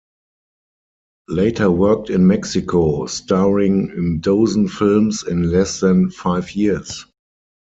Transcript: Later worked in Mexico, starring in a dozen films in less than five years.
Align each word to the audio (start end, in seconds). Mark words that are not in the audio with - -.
Later 1.29 1.69
worked 1.69 2.09
in 2.09 2.25
Mexico, 2.25 3.05
starring 3.05 3.89
in 3.91 4.15
a 4.15 4.17
dozen 4.17 4.67
films 4.67 5.21
in 5.21 5.51
less 5.51 5.79
than 5.79 6.09
five 6.09 6.51
years. 6.55 7.05